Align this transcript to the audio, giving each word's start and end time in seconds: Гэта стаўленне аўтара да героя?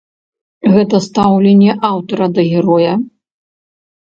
Гэта 0.75 1.01
стаўленне 1.07 1.71
аўтара 1.91 2.25
да 2.39 2.47
героя? 2.55 2.93